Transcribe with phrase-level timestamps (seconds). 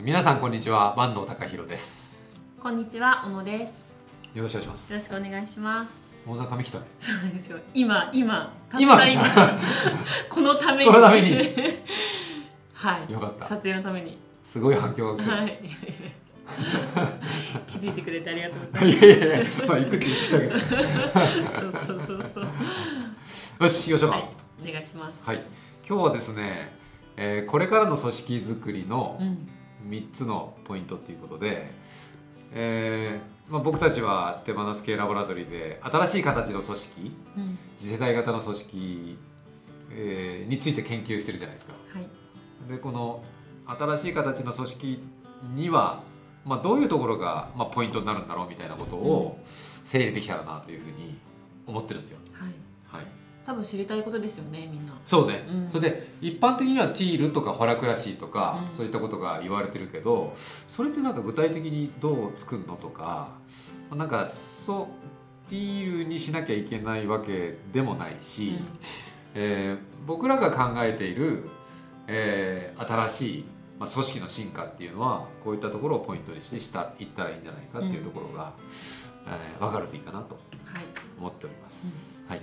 [0.00, 2.30] 皆さんこんにちは坂東隆弘です
[2.62, 3.74] こんにちは、小野です。
[4.34, 6.02] よろしくお願いしますよろしくお願いします。
[6.26, 7.58] 大阪髪来たねそうなんですよ。
[7.72, 8.98] 今、今、今
[10.28, 10.90] このために。
[10.90, 11.36] このために
[12.74, 13.12] はい。
[13.12, 14.18] よかった撮影のために。
[14.44, 15.60] すごい反響が来た、はい。
[17.68, 19.06] 気づいてくれてありがとうございい、ます。
[19.06, 22.48] やいやいやまあ行くって言ってたけどそうそうそうそう。
[23.60, 24.28] よし行きましょうかはい。
[24.68, 25.22] お願いします。
[25.24, 25.38] はい、
[25.88, 26.72] 今日はですね、
[27.16, 29.48] えーこれからの組織づくりのうん。
[29.88, 31.70] 3つのポイントということで、
[32.52, 37.58] えーまあ、僕たちは手放す系ラボラトリーで新しい形の組織うん。
[37.76, 39.18] 次世代型の組織、
[39.90, 41.74] えーについて研究してるじゃないですか。
[41.92, 42.08] はい。
[42.68, 43.22] でこの
[43.66, 45.02] 新しい形の組織
[45.54, 46.02] には、
[46.44, 49.38] まあ、どういうところが、まあ、ポイントになるんだろうみたいなことを
[49.84, 51.18] 整理できたらなというふうに
[51.66, 52.18] 思ってるんですよ。
[52.32, 52.52] はい。
[52.86, 53.06] はい、
[53.46, 54.92] 多分知りたいことですよね、みんな。
[55.04, 55.68] そうね、うん。
[55.70, 58.76] それで一般的にはティールとかファラクラシーとか、うん。
[58.76, 60.34] そういったことが言われてるけど
[60.68, 63.28] それってなんか具体的にどう作るのとか
[63.94, 64.88] なんかそ
[65.46, 68.58] うティールにしなきゃいけないわけでもないし、
[69.34, 71.48] えー僕らが考えている、
[72.08, 73.44] えー新しい、
[73.78, 78.52] まあ、組織の進化っていうのはこういったところをポイントにしてしたいったらいいんじゃないかっていうところが、
[79.28, 80.84] えー分かるといいかなとはい。
[81.18, 82.22] 思っております。
[82.28, 82.40] はい、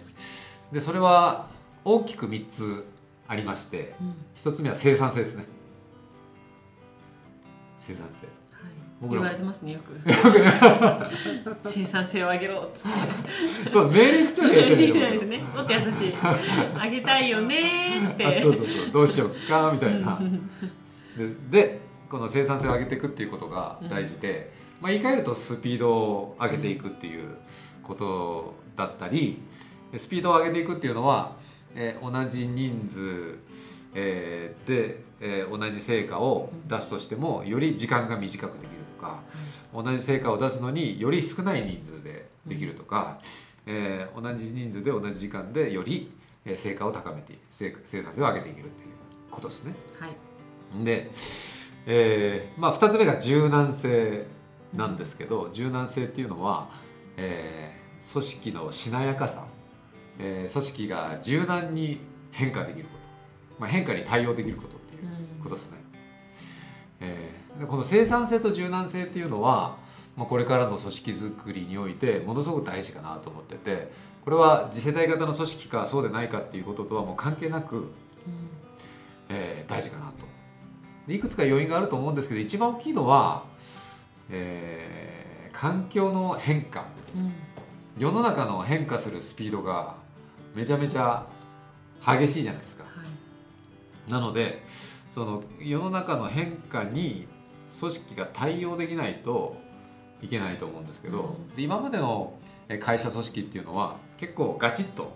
[0.74, 1.48] でそれは
[1.86, 2.86] 大きく3つ
[3.28, 4.16] ありましてうん。
[4.36, 5.46] 1つ目は生産性ですね。
[7.78, 8.26] 生産性。
[8.26, 8.74] はい。
[9.02, 9.94] 僕言われてますね、よく。
[11.70, 12.70] 生産性を上げろ。
[13.70, 15.38] そう命令口調しか言ってないですね。
[15.38, 16.14] もっと優しい。
[16.16, 18.26] あげたいよねーって。
[18.26, 20.18] あそうそうそうどうしようかみたいな。
[20.20, 20.50] うん
[21.18, 27.38] ででこの生産性を上げていくっていうことが大事で、まあ、言い換えるとスピードを上げていくっていう
[27.82, 29.53] ことだったりで
[29.98, 31.36] スピードを上げていくっていうのは、
[31.76, 33.38] えー同じ人数、
[33.96, 39.20] えーで、えー同じ成果を出すとしてもより時間が短くできるとか
[39.74, 43.20] 同じ成果を出すのにより少ない人数でできるとか、
[43.66, 46.12] えー同じ人数で同じ時間でより
[46.46, 48.90] えー成果を高めて成生産性を上げていけるっていう
[49.32, 49.74] ことですね。
[50.00, 50.84] はい。
[50.84, 51.12] で、
[51.86, 54.26] えーまあ、2つ目が柔軟性
[54.74, 56.70] なんですけど、柔軟性っていうのは、
[57.18, 59.46] えー組織のしなやかさ、
[60.20, 62.00] えー組織が柔軟に
[62.32, 62.92] 変化できるこ
[63.56, 65.78] と、まあ、変化に対応できることっていうことですね。
[67.00, 69.78] えーでこの生産性と柔軟性っていうのは、
[70.18, 73.92] まあ、これからの組織づくりにおいてものすごく大事かなと思ってて
[74.24, 77.92] これは次世代型の組織かそうでないかっていうこととはもう関係なく、
[79.30, 80.26] えー大事かなと。
[81.06, 83.44] でいくつか要因があると思うんですけど一番大きいのは、
[84.30, 86.86] えー環境の変化。
[87.16, 87.32] うん。
[87.98, 89.96] 世の中の変化するスピードが
[90.54, 91.26] めちゃめちゃ
[92.06, 92.90] 激しいじゃないですかは
[94.08, 94.12] い。
[94.12, 94.64] なので
[95.14, 97.28] その世の中の変化に
[97.80, 99.58] 組織が対応できないと
[100.22, 102.34] いけないと思うんですけど、うんで今までの
[102.70, 105.12] え会社組織っていうのは結構ガチッと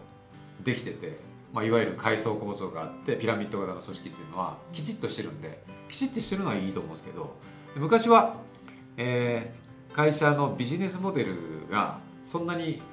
[0.63, 1.17] できてて、
[1.53, 7.35] まあ、いわゆる階層構造があってピラミッド型の組織っていうのはきちっとしてるんできちっとしてるのはいいと思うんですけど
[7.75, 8.35] 昔は、
[8.97, 9.67] えー
[9.97, 12.83] 会社のビジネスモデルがそんなに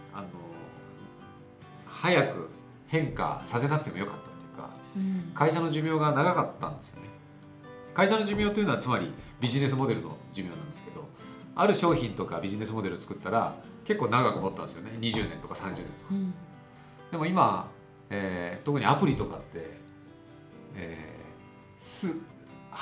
[2.05, 2.51] 早く
[2.87, 5.33] 変化させなくてもよかったっていうかうん。
[5.35, 7.09] 会社の寿命が長かったんですよね
[7.95, 9.11] 会社の寿命というのはつまり
[9.41, 11.09] ビジネスモデルの寿命なんですけど
[11.57, 13.55] ある商品とかビジネスモデルを作ったら
[13.85, 16.35] 結構長く持ったんですよね20年とか30年とかうん。
[17.11, 17.71] でも今、
[18.11, 19.81] えー特にアプリとかって、
[20.75, 22.15] えーす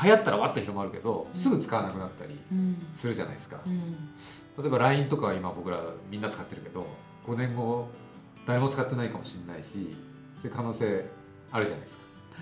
[0.05, 2.87] 流行ったらわっと広まるけどすぐ使わなくなったりうん。
[2.93, 4.11] するじゃないですかうん。
[4.59, 5.81] 例えば LINE とかは今僕ら
[6.11, 6.87] みんな使ってるけど
[7.27, 7.89] 5年後
[8.47, 9.97] 誰も使ってないかもしれないし
[10.41, 11.05] そういう可能性
[11.51, 11.91] あるじゃないで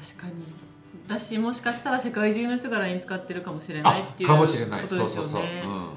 [0.03, 0.23] すか。
[0.23, 0.45] 確かに。
[1.07, 4.83] だしもしかしたら世界中の人が LINE 使ってるかもしれないっていうかもしれない。
[4.83, 5.25] ことですそう。
[5.25, 5.43] そうそう。
[5.43, 5.89] うん、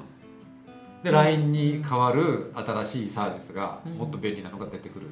[1.02, 3.92] で LINE に代わる新しいサービスがうん。
[3.92, 5.06] もっと便利なのが出てくる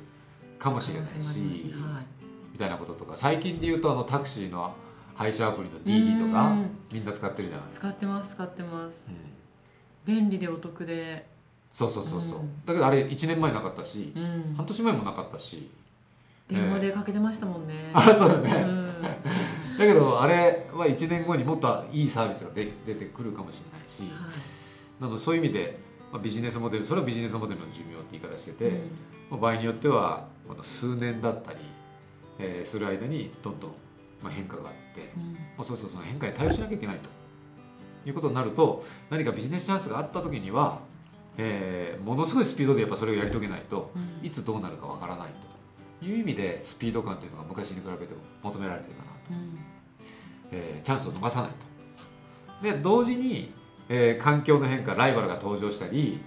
[0.59, 1.73] かもしれないし、ね。
[1.75, 2.07] はい。
[2.53, 3.17] みたいなこととか。
[3.17, 4.75] 最近で言うとあのタクシーの
[5.15, 6.71] 配車アプリの DD とかうん。
[6.93, 9.09] みんな使ってるじゃないですか、使ってます使ってます。
[9.09, 10.15] うん。
[10.15, 11.27] 便利でお得で
[11.73, 12.65] そうそうそうそう、うん。
[12.67, 14.55] だけどあれ1年前なかったしうん。
[14.57, 15.71] 半年前もなかったし。
[16.49, 18.63] 電話でかけてましたもんね、あそうだね。
[18.63, 19.03] ん。
[19.79, 24.11] だけどあれは1年後にもっといいサービスが出出てくるかもしれないし、はい。
[25.01, 25.79] なのでそういう意味で、
[26.13, 28.77] まあ、ビジネスモデルそれはビジネスモデルの寿命って言い方してて、うん。
[29.31, 31.59] まあ場合によってはまだ数年だったり、
[32.39, 33.71] えーする間にどんどん
[34.23, 35.33] まあ変化があって、うん。
[35.33, 37.09] まあ、そうするとその変化に対応しなきゃいけないと
[38.09, 40.81] いうことになると何かビジネスチャンスがあった時には、
[41.39, 44.27] えーものすごいスピードでやっぱそれをやり遂げないとうん。
[44.27, 45.29] いつどうなるかわからない
[46.01, 49.59] という意味でスピード感というのが昔に比べても求められてるかなと、うん。
[50.51, 52.63] えーチャンスを逃さないと。
[52.63, 53.53] で同時に、
[53.89, 56.21] えー環境の変化ライバルが登場したり、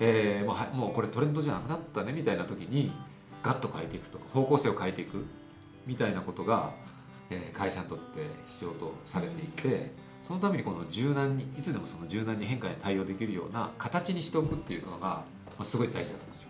[0.00, 2.92] えーもうはもうこれトレンドじゃなくなったねみたいな時に
[3.42, 5.24] ガッと変えていくとか方向性を変えていく
[5.86, 6.72] みたいなことが、
[7.30, 9.92] えー会社にとって必要とされていて、
[10.26, 15.24] そのためにこの柔軟にいつでもその柔軟に変化に対応できるような形にしておくっていうのが、ま
[15.58, 16.48] あ、すごい大事だと思うんですよ。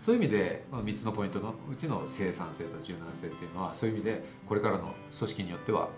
[0.00, 5.90] そういう意味でこの3つのポイントのうちの生産性と柔軟性っていうのはそういう意味でこれからの組織によっては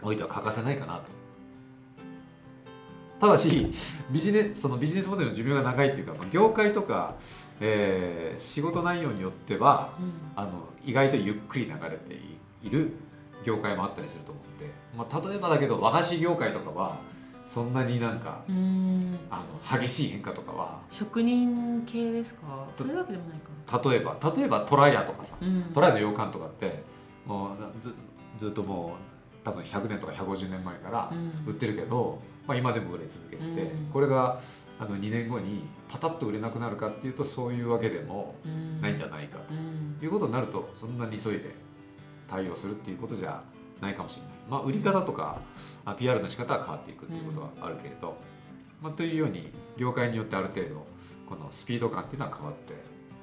[0.00, 1.20] おいては欠かせないかなと。
[3.20, 3.70] ただし
[4.10, 7.16] ビジネそのビジネスモデルの寿命が長いっていうか、まあ、業界とか、
[7.60, 9.90] えー仕事内容によっては
[10.34, 12.14] あの意外とゆっくり流れて
[12.62, 12.92] いる
[13.44, 16.98] 業界もあったりすると思うんで、まあ、例えばだけど和菓子業界とかは
[17.46, 18.56] そんなになんかうん。
[18.56, 22.66] うんあの激しい変化とかは職人系ですか？
[22.74, 23.88] そういうわけでもないか。
[23.88, 25.62] 例えば例えばトラヤとかさうん。
[25.74, 26.82] トライの洋館とかって
[27.26, 27.94] もうず
[28.38, 28.96] ずっとも
[29.42, 31.32] う多分100年とか150年前からうん。
[31.46, 33.90] 売ってるけど、まあ、今でも売れ続けてて、うん。
[33.92, 34.40] これが
[34.80, 38.80] あの2年後にパタッと売れなくなるかっていうとそういうわけでもうん。
[38.80, 39.96] ないんじゃないかうん。
[39.98, 41.54] ということになるとそんなに急いで
[42.30, 43.42] 対応するっていうことじゃ
[43.80, 44.32] ないかもしれない。
[44.48, 45.40] まあ、売り方とか
[45.84, 48.16] あ PR の仕方は変わっていくっていうことはあるけれど、
[48.80, 50.86] まあ、というように業界によってある程度
[51.28, 52.74] このスピード感っていうのは変わって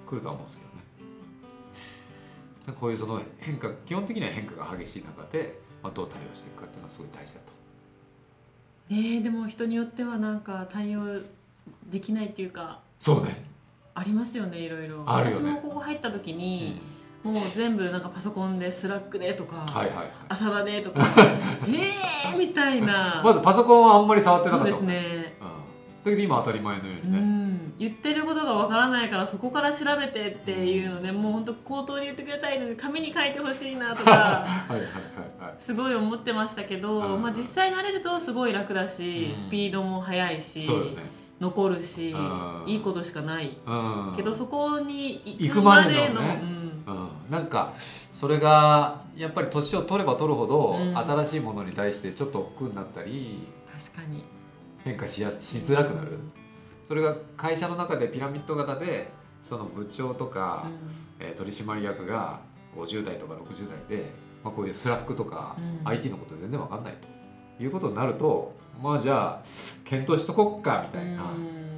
[0.06, 0.78] くるとは思うんですけどね。
[2.80, 7.58] こういうその変化基本的には変化が激しい中で、まあ、どう対応していくかっていうのはすごい大事だと。
[8.94, 11.22] ねえでも人によってはなんか対応
[11.90, 13.46] できないっていうかそうね、
[13.94, 16.82] ありますよねいろいろね私もここ入った時うんに、
[17.24, 20.12] もう全部なんかパソコンで Slackでとか、はいはいはい。
[20.30, 21.02] Asanaでとか
[21.68, 23.22] えーみたいな。
[23.24, 25.36] まずパソコンはあんまり触ってなそうかったもんですね。
[25.42, 27.74] うん、だけど今当たり前のよううにね、ん。
[27.80, 34.12] 言ってることがわからないからそこから調べてっていうのでもう本当口頭に言ってくれたいので紙に書いてほしいなとか
[34.48, 34.88] はいはいはい
[35.40, 35.54] はい。
[35.60, 37.22] すごい思ってましたけど、うん。
[37.22, 39.36] まあ、実際慣れるとすごい楽だし、うん。
[39.36, 41.18] スピードも速いし、そうよね。
[41.40, 42.64] 残るし、うん。
[42.66, 43.56] いいことしかない。
[43.66, 44.14] うん。
[44.16, 46.67] けどそこに行行くくままでのねうんうん、
[47.30, 50.98] なんかそれがやっぱり年を取れば取るほど、うん。
[50.98, 54.24] 新しいものに対してちょっと億劫になったり確かに、
[54.84, 56.20] 変化しやすしづらくなる。
[56.88, 59.12] それが会社の中でピラミッド型で
[59.44, 60.68] その部長とか、
[61.20, 62.40] えー取締役が
[62.76, 64.12] 50代とか60代で、
[64.44, 65.88] まあ、こういう Slackとか、うん。
[65.88, 66.96] IT のこと全然わかんない
[67.58, 69.44] ということになるとまあじゃあ
[69.84, 71.34] 検討しとこっかみたいな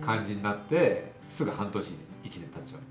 [0.05, 2.81] 感じになってすぐ半年1年経っちゃう。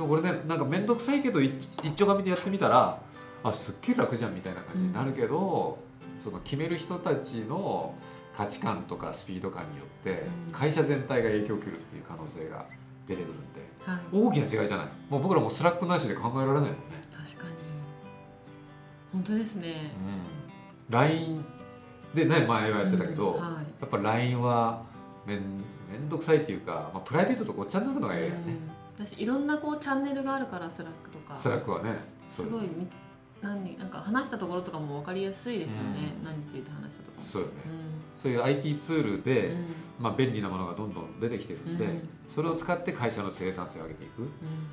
[0.00, 1.52] でもこれねなんか面倒くさいけどい
[1.82, 2.98] 一丁紙でやってみたら
[3.44, 5.78] あすっげえ楽じゃんみたいな感じになるけど、
[6.22, 7.94] その決める人たちの
[8.36, 10.52] 価値観とかスピード感によってうん。
[10.52, 12.66] 会社全体が影響を受けるっていう可能性が
[13.06, 14.86] 出てくるんではい、大きな違いじゃない。
[15.08, 16.76] もう僕らも Slackなしで考えられないもんね。
[17.10, 17.56] 確かに。
[19.12, 19.90] 本当ですね、
[20.88, 21.44] うん、LINE
[22.14, 23.40] でね前はやってたけど、うん。
[23.40, 23.64] はい。
[23.80, 24.82] やっぱ LINE は
[25.26, 25.40] めん
[25.90, 28.36] めんどくさいっていうか、まあ、プライベートとごっちゃになるのがええよね、
[28.74, 31.34] うん私いろんなこうチャンネルがあるから Slackとか。
[31.34, 31.94] Slackはね
[32.28, 32.86] すごいみ
[33.42, 36.24] 何なんか話したところとかも分かりやすいですよね、うん。
[36.24, 37.24] 何について話したとかも。
[37.24, 37.54] そうよね。
[38.16, 39.66] うそういう IT ツールで、ん。
[39.98, 42.08] まあ、便利なものがどんどん出てきてるんで、うん。
[42.28, 44.30] それを使って会社の生産性を上げていく、まうん。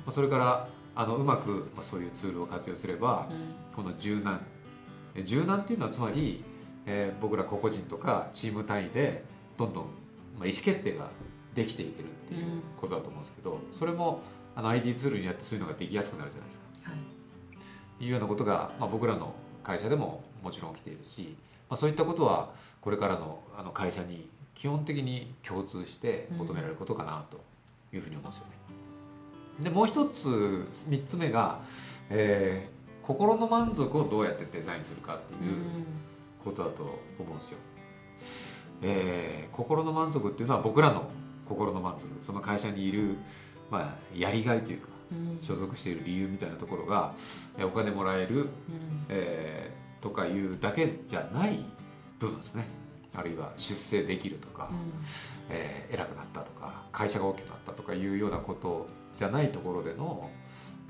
[0.08, 3.74] あ、それからあのうまく、まあ、そういうツールを活用すればうん。
[3.74, 4.42] この柔軟。
[5.14, 6.44] え柔軟っていうのはつまり、
[6.84, 9.24] えー僕ら個々人とかチーム単位で
[9.56, 11.08] どんどん、まあ、意思決定が
[11.58, 14.20] できていけるっていううんことだと思うんですけどそれも
[14.54, 16.90] あの IT ツールによってそういうのができやすくなるじゃないですか。
[16.90, 19.34] はいいうようなことが、まあ、僕らの
[19.64, 21.34] 会社でももちろん起きているし、
[21.68, 22.50] まあ、そういったことは
[22.80, 27.40] これからのあの会社に基本的に共通して求められることかなと
[27.92, 29.64] いうふうに思うんですよね。
[29.64, 30.28] でもう一つ
[30.88, 31.60] 3つ目が、
[32.10, 35.62] えー心の満足をどうやってデザインするかっていう
[36.44, 36.82] ことだと
[37.18, 37.58] 思うんですよ。
[38.82, 41.08] えー心の満足っていうのは僕らの
[41.48, 43.16] 心の満足その会社にいる、
[43.70, 45.38] まあ、やりがいというかうん。
[45.42, 47.14] 所属している理由みたいなところが
[47.58, 48.48] えお金もらえる、うん。
[49.08, 51.58] えーとかいうだけじゃない
[52.20, 52.68] 部分ですね。
[53.16, 54.70] あるいは出世できるとか、
[55.48, 58.86] えー偉くなったとか会社が大きくなったとかいうようなこと
[59.16, 60.30] じゃないところでの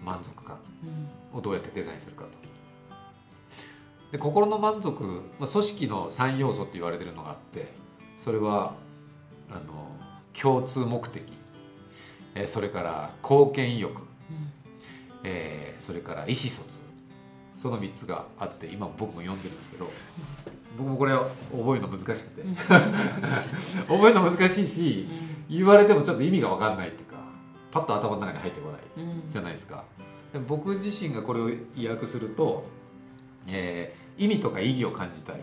[0.05, 0.59] 満足感
[1.33, 1.39] うん。
[1.39, 2.31] をどうやってデザインするかと。
[4.13, 5.03] で心の満足、
[5.39, 7.73] まあ、組織の3要素って言われてるのがあって
[8.19, 8.75] それは
[9.51, 9.91] あの
[10.41, 11.23] 共通目的、
[12.35, 14.07] えーそれから貢献意欲、うん。
[15.25, 16.79] えーそれから意思疎通。
[17.57, 19.91] その3つがあって今僕も読んでるんですけど
[20.77, 21.33] 僕もこれ覚
[21.77, 22.43] えるの難しくて。
[22.43, 22.55] うん。
[23.89, 25.09] 覚えるの難しいし
[25.49, 27.17] 言われてもちょっと意味が分かんないっていうか
[27.73, 29.29] パッと頭の中に入ってこないうん。
[29.29, 29.85] じゃないですか。
[30.33, 32.65] で僕自身がこれを意訳すると、
[33.47, 35.37] えー意味とか意義を感じたい。
[35.37, 35.43] ま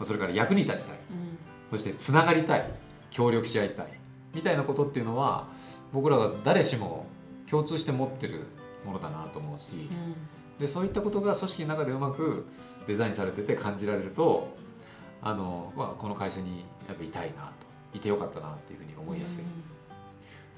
[0.00, 0.96] あそれから役に立ちたい。
[1.10, 1.38] うん。
[1.70, 2.70] そしてつながりたい。
[3.10, 3.86] 協力し合いたい
[4.34, 5.48] みたいなことっていうのは
[5.92, 7.06] 僕らが誰しも
[7.50, 8.44] 共通して持ってる
[8.84, 10.16] ものだなと思うしうん。
[10.60, 12.46] でそういったことが組織の中でうまく
[12.86, 14.56] デザインされてて感じられると
[15.22, 17.52] あの、まあ、この会社にやっぱいたいな
[17.92, 19.42] といてよかったなっていうふうに思いやすい。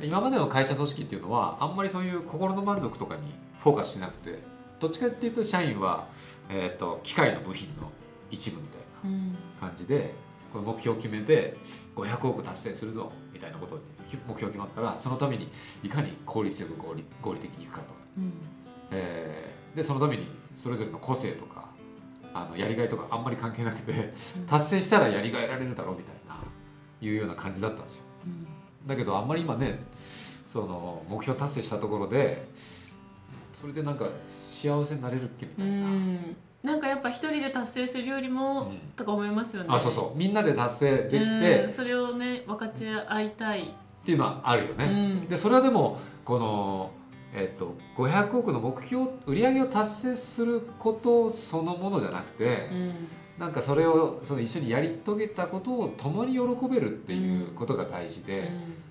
[0.01, 3.23] で今までの会社組織っていうのはあんまりそういう心の満足とかに
[3.63, 4.39] フォーカスしなくて
[4.81, 6.07] どっちかっていうと社員は、
[6.49, 7.91] えー、と機械の部品の
[8.31, 9.37] 一部みたいなうん。
[9.61, 10.15] 感じで
[10.53, 11.57] この目標を決めて
[11.97, 13.83] 500億達成するぞみたいなことに
[14.27, 15.49] 目標決まったらそのために
[15.83, 17.85] いかに効率よく合理合理的にいくかと、
[18.19, 18.33] うん。
[18.91, 20.27] えーでそのために
[20.57, 21.69] それぞれの個性とか
[22.35, 24.13] あのやりがいとかあんまり関係なくて
[24.49, 26.37] 達成したらやりがいられるだろうみたいな
[27.01, 28.03] いうような感じだったんですよ。
[28.27, 28.89] うん。
[28.89, 29.79] だけどあんまり今ね
[30.49, 32.49] その目標達成したところで
[33.61, 34.09] それでなんか
[34.51, 38.79] 幸せになれるっけみたういな、んなんかやっぱ一人で達成するよりも、うん。
[38.95, 39.69] とか思いますよね。
[39.71, 40.19] あそうそう。
[40.19, 41.71] みんなで達成できうてん。
[41.71, 43.65] それをね分かち合いたい、っ
[44.05, 45.29] ていうのはあるよね、うん。
[45.29, 46.91] でそれはでもこの、
[47.33, 53.09] えっと500億の目標売り上げを達成することそのものじゃなくて、うん。
[53.39, 58.51] なんかそれをその一緒にやり遂げたことを共に喜べるっていうことが大事で、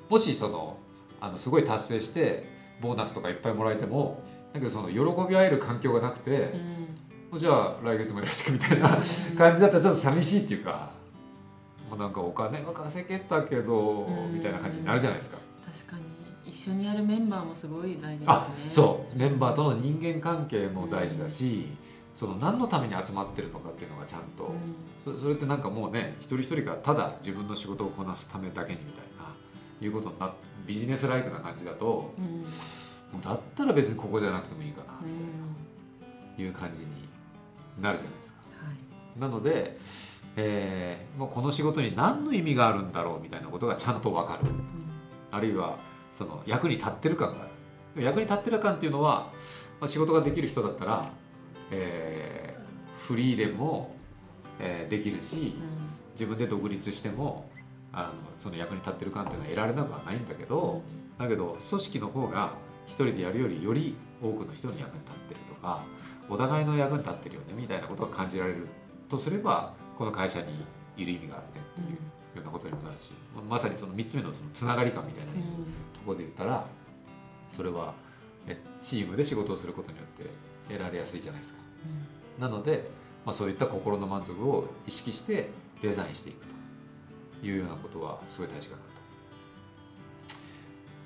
[0.10, 0.78] もしその
[1.22, 2.50] あのすごい達成して
[2.82, 4.24] ボーナスとかいっぱいもらえても
[4.54, 5.00] だけどその喜
[5.30, 6.88] び合える環境がなくてう、ん
[7.38, 9.38] じゃあ来月もよろしくみたいなうん。
[9.38, 10.92] 感じだったらちょっと寂しいっていうか、
[11.90, 14.34] もうなんかお金は稼げたけど、うん。
[14.34, 15.38] みたいな感じになるじゃないですか。
[15.66, 16.04] 確かに。
[16.46, 18.26] 一緒にやるメンバーもすごい大事ですね。
[18.28, 19.18] あそう。
[19.18, 21.68] メンバーとの人間関係も大事だし、
[22.16, 24.52] その何のために集まってるのかっていうのがちゃんと、
[25.06, 29.34] そそれってなんかもうね一人一人がただ自分の仕事をこなすためだけにみたいな
[29.80, 30.34] いうことにな
[30.68, 32.14] ビジネスライクな感じだとも
[33.20, 36.36] うだったら別にここじゃなくてもいいかなうん。
[36.36, 37.09] という感じに
[37.82, 38.40] なるじゃないですか。
[38.66, 39.20] はい。
[39.20, 39.78] なので、
[40.36, 44.50] えーもうこの仕事に何の意味があるんだろうみたいなことがちゃんと分かる。
[45.32, 45.78] あるいは
[46.12, 47.48] その役に立ってる感があ
[47.96, 48.04] る。
[48.04, 49.32] 役に立ってる感っていうのは、
[49.80, 51.12] まあ、仕事ができる人だったら、
[51.72, 52.60] えー
[53.00, 53.96] フリーでも、
[54.60, 55.90] えーできるしうん。
[56.14, 57.50] 自分で独立しても
[57.92, 60.82] あのその役に立ってる感っていうのは得られなくはないんだけど、
[61.18, 62.54] だけど組織の方が
[62.86, 65.84] 一人でやるよりより多くの人に役に立ってるとか
[66.30, 68.68] お互いの役に立ってるよねみたいなことが感じられる
[69.10, 70.48] とすればこの会社に
[70.98, 71.96] いる意味があるねっていう
[72.38, 73.12] ようなことにもなるし
[73.50, 75.40] まさにその3つ目のそのつながり感みたいなうん
[75.94, 76.66] ところで言ったら
[77.56, 77.94] それは
[78.48, 80.30] えチームで仕事をすることによって
[80.68, 81.60] 得られやすいじゃないですか。
[82.40, 82.90] なので、
[83.26, 85.50] まあ、そういった心の満足を意識して
[85.82, 86.46] デザインしていく
[87.42, 88.99] というようなことはすごい大事かなと。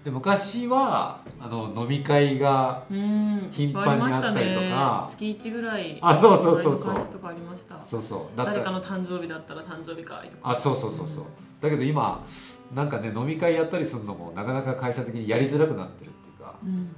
[0.03, 3.49] で昔はあの飲み会がうん。
[3.51, 5.05] 頻繁にあったりとか。
[5.05, 5.09] ね。
[5.09, 6.95] 月1ぐらいあそうそうそうそう。
[7.07, 7.79] とかありました。
[7.79, 8.37] そうそう。
[8.37, 8.51] だった。
[8.53, 10.49] 誰かの誕生日だったら誕生日会とか。
[10.51, 11.25] あそうそうそうそう。
[11.61, 12.25] だけど今
[12.73, 16.55] なんかね飲み会やったりするのもなかなか会社的にやりづらくなってるっていうか。
[16.63, 16.89] うん。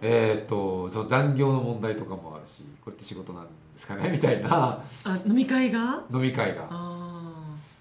[0.00, 4.10] えーっとそう残業の問題とかもあるしこれって仕事なんですかね？
[4.10, 4.80] みたいな。
[5.04, 6.02] あ飲み会が？
[6.12, 6.66] 飲み会が。
[6.70, 6.98] あ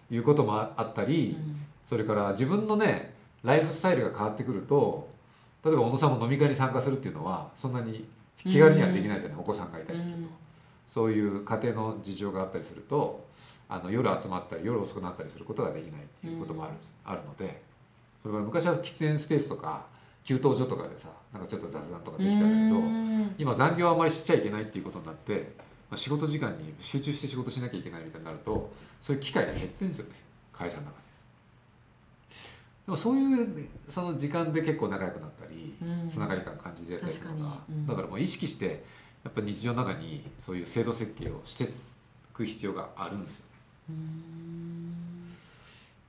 [0.09, 1.37] いうこともああったあ、り、
[1.85, 5.09] それから自分のねライフスタイルが変わってくると
[5.63, 8.07] 例えば小野さんも飲み会に参加するっていうのはそんなに
[8.37, 10.17] 気軽にはできないじゃない、お子さんがいたりすると、
[10.87, 13.23] そういう家庭の事情があったりすると
[13.69, 16.73] あの夜集まったり夜遅くなったりすることができないっていうこともある,、
[17.05, 17.61] あるので
[18.21, 19.85] それから昔は喫煙スペースとか
[20.23, 23.35] 給湯所とかでさなんかちょっと雑談とかできたんだけど、うん。
[23.37, 25.53] 今残業はあまりしちゃいけないっていうことになって、
[25.89, 30.11] まあ、仕事時間に集中して仕事しなきゃいけないみたいになるとそういう機会が減ってるんですよね
[30.51, 31.10] 会社の中で。
[32.85, 36.09] でもそういうその時間で結構仲良くなったり、うん。
[36.09, 37.29] つながり感感じれたりとか
[37.69, 37.87] うん。
[37.87, 38.83] だからもう意識して
[39.23, 41.67] やっぱ日常の中にそういう制度設計をしてい
[42.33, 43.41] く必要があるんですよ。
[43.41, 43.45] ね。
[43.89, 44.93] うん。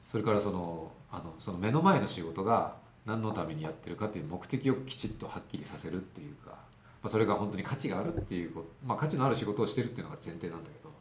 [0.05, 2.75] それからそのあのその目の前の仕事が
[3.05, 6.57] 何のためにやってるかっていう目的をきちっとはっきりさせるっていうか、ま
[7.05, 10.95] あ、それが本当に価値があるっていうこと、まあ、価値のある仕事をしてるっていうのが前提なんだけど、ま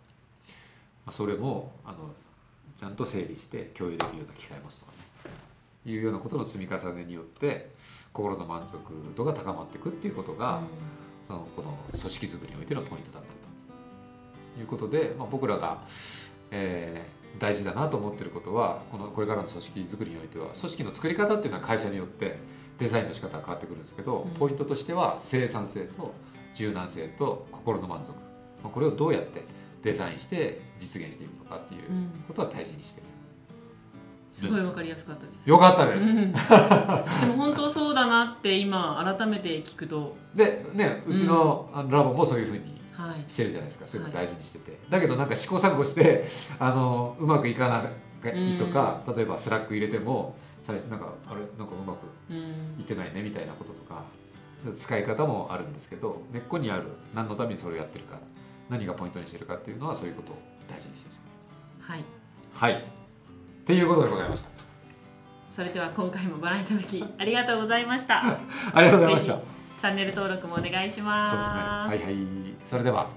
[1.07, 2.11] あ、それもあの
[2.75, 4.97] ちゃんと整理して共有できるような機会を持つとかね
[5.85, 7.71] いうようなことの積み重ねによって
[8.13, 8.77] 心の満足
[9.15, 10.61] 度が高まっていくっていうことが、
[11.27, 14.59] そのこの組織づくりにおいてのポイントだったと。
[14.59, 15.81] いうことで、まあ、僕らが、
[16.51, 22.39] えー大事だなと思ってることはこのこれからの組織づくりにおいては組織の作り方っていうのは会社によって
[22.77, 24.31] デザインの仕方が変わってくるんですけど、うん。
[24.31, 26.13] ポイントとしては生産性と
[26.55, 28.15] 柔軟性と心の満足、ま
[28.65, 29.43] あ、これをどうやって
[29.83, 32.23] デザインして実現していくのかっていううん。
[32.27, 33.07] ことは大事にしてる。
[34.41, 34.47] す。
[34.51, 35.49] ごいわかりやすかったです。
[35.49, 36.05] よかったです。
[36.05, 36.37] う んで
[37.27, 40.15] も本当そうだなって今改めて聞くと。
[40.35, 43.25] でねうちの,、ラボもそういうふうにはい。
[43.31, 43.87] してるじゃないですか。
[43.87, 46.25] そういうの大事にしてて、だけどなんか試行錯誤して
[46.59, 52.37] あのうまくいかないとか、例えば Slack入れても最初なんかあれなんかうまくうん。
[52.37, 54.03] いってないねみたいなこととか
[54.73, 56.83] 使い方もあるんですけど根っこにある
[57.15, 58.19] 何のためにそれをやってるか
[58.69, 60.35] 何がポイントにしてるかっていうのはそういうことを
[60.69, 61.21] 大事にしてますね。
[61.81, 62.05] はい。
[62.53, 63.00] はい
[63.71, 64.49] っていうことでございました。
[65.49, 68.37] それでは今回もご覧いただきありがとうございました。
[68.73, 69.35] ありがとうございました。
[69.39, 69.41] ぜ
[69.79, 71.05] チャンネル登録もお願いしそうですね。
[71.05, 72.17] ますはいはい。
[72.65, 73.07] それでは